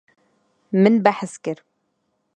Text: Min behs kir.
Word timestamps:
Min 0.81 0.95
behs 1.09 1.35
kir. 1.43 1.59